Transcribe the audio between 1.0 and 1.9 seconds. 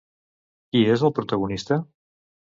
el protagonista?